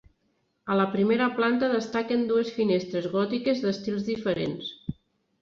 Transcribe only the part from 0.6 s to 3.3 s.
A la primera planta destaquen dues finestres